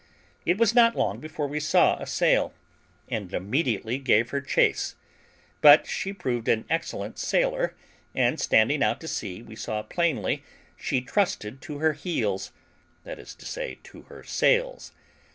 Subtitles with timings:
[0.47, 2.55] It was not long before we saw a sail,
[3.07, 4.95] and immediately gave her chase;
[5.61, 7.75] but she proved an excellent sailer,
[8.15, 10.43] and, standing out to sea, we saw plainly
[10.75, 12.51] she trusted to her heels
[13.03, 14.91] that is to say, to her sails.